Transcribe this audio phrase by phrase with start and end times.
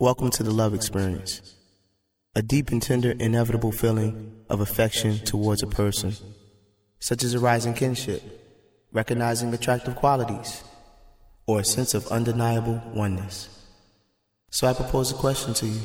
[0.00, 1.56] Welcome to the love experience.
[2.36, 6.14] A deep and tender, inevitable feeling of affection towards a person,
[7.00, 8.22] such as a rising kinship,
[8.92, 10.62] recognizing attractive qualities,
[11.48, 13.48] or a sense of undeniable oneness.
[14.50, 15.80] So I propose a question to you.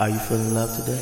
[0.00, 1.00] Are you feeling love today?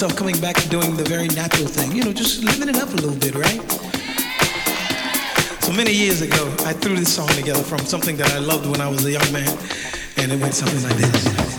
[0.00, 2.88] Myself coming back and doing the very natural thing, you know, just living it up
[2.90, 3.60] a little bit, right?
[5.60, 8.80] So many years ago, I threw this song together from something that I loved when
[8.80, 9.58] I was a young man,
[10.18, 11.57] and it went something like this.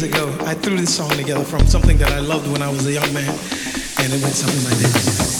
[0.00, 2.86] Years ago, I threw this song together from something that I loved when I was
[2.86, 5.37] a young man, and it went something like this.